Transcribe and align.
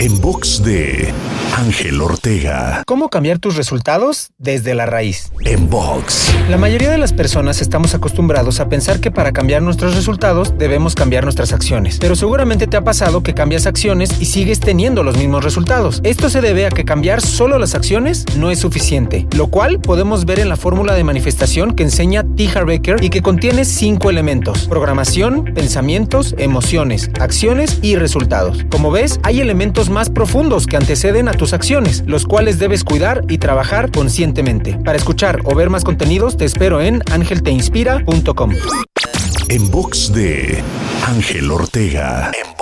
En 0.00 0.18
box 0.18 0.62
de 0.62 1.12
Ángel 1.60 2.00
Ortega. 2.00 2.82
¿Cómo 2.86 3.10
cambiar 3.10 3.38
tus 3.38 3.54
resultados 3.54 4.30
desde 4.38 4.74
la 4.74 4.86
raíz? 4.86 5.30
En 5.44 5.68
box. 5.68 6.32
La 6.48 6.56
mayoría 6.56 6.88
de 6.88 6.96
las 6.96 7.12
personas 7.12 7.60
estamos 7.60 7.92
acostumbrados 7.92 8.60
a 8.60 8.70
pensar 8.70 8.98
que 8.98 9.10
para 9.10 9.32
cambiar 9.32 9.60
nuestros 9.60 9.94
resultados 9.94 10.56
debemos 10.56 10.94
cambiar 10.94 11.24
nuestras 11.24 11.52
acciones. 11.52 11.98
Pero 12.00 12.16
seguramente 12.16 12.66
te 12.66 12.78
ha 12.78 12.82
pasado 12.82 13.22
que 13.22 13.34
cambias 13.34 13.66
acciones 13.66 14.22
y 14.22 14.24
sigues 14.24 14.58
teniendo 14.58 15.02
los 15.02 15.18
mismos 15.18 15.44
resultados. 15.44 16.00
Esto 16.02 16.30
se 16.30 16.40
debe 16.40 16.64
a 16.64 16.70
que 16.70 16.86
cambiar 16.86 17.20
solo 17.20 17.58
las 17.58 17.74
acciones 17.74 18.24
no 18.36 18.50
es 18.50 18.58
suficiente, 18.58 19.26
lo 19.36 19.48
cual 19.48 19.80
podemos 19.80 20.24
ver 20.24 20.38
en 20.38 20.48
la 20.48 20.56
fórmula 20.56 20.94
de 20.94 21.04
manifestación 21.04 21.74
que 21.74 21.82
enseña 21.82 22.24
T. 22.36 22.48
Harbecker 22.48 23.04
y 23.04 23.10
que 23.10 23.20
contiene 23.20 23.66
cinco 23.66 24.08
elementos: 24.08 24.66
programación, 24.66 25.44
pensamientos, 25.52 26.34
emociones, 26.38 27.10
acciones 27.20 27.80
y 27.82 27.96
resultados. 27.96 28.64
Como 28.70 28.90
ves, 28.90 29.20
hay 29.24 29.42
elementos 29.42 29.90
más 29.90 30.08
profundos 30.08 30.66
que 30.66 30.78
anteceden 30.78 31.28
a 31.28 31.32
tus 31.32 31.49
acciones, 31.52 32.04
los 32.06 32.26
cuales 32.26 32.58
debes 32.58 32.84
cuidar 32.84 33.24
y 33.28 33.38
trabajar 33.38 33.90
conscientemente. 33.90 34.78
Para 34.84 34.96
escuchar 34.96 35.40
o 35.44 35.54
ver 35.54 35.70
más 35.70 35.84
contenidos, 35.84 36.36
te 36.36 36.44
espero 36.44 36.80
en 36.80 37.02
angelteinspira.com. 37.10 38.52
En 39.48 39.70
box 39.70 40.12
de 40.12 40.62
Ángel 41.06 41.50
Ortega. 41.50 42.30
En. 42.32 42.59